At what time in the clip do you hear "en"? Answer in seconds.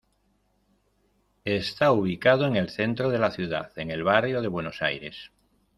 2.47-2.55, 3.77-3.91